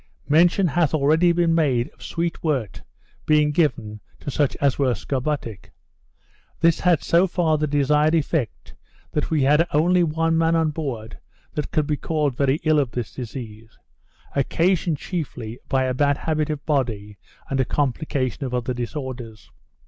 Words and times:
Mention 0.27 0.65
hath 0.65 0.95
already 0.95 1.31
been 1.31 1.53
made 1.53 1.89
of 1.91 2.01
sweet 2.01 2.43
wort 2.43 2.81
being 3.27 3.51
given 3.51 3.99
to 4.21 4.31
such 4.31 4.55
as 4.55 4.79
were 4.79 4.95
scorbutic. 4.95 5.69
This 6.59 6.79
had 6.79 7.03
so 7.03 7.27
far 7.27 7.59
the 7.59 7.67
desired 7.67 8.15
effect, 8.15 8.73
that 9.11 9.29
we 9.29 9.43
had 9.43 9.67
only 9.71 10.01
one 10.03 10.35
man 10.39 10.55
on 10.55 10.71
board 10.71 11.19
that 11.53 11.69
could 11.69 11.85
be 11.85 11.97
called 11.97 12.35
very 12.35 12.55
ill 12.63 12.79
of 12.79 12.89
this 12.89 13.13
disease; 13.13 13.77
occasioned 14.35 14.97
chiefly, 14.97 15.59
by 15.69 15.83
a 15.83 15.93
bad 15.93 16.17
habit 16.17 16.49
of 16.49 16.65
body, 16.65 17.19
and 17.47 17.59
a 17.59 17.63
complication 17.65 18.43
of 18.43 18.55
other 18.55 18.73
disorders. 18.73 19.51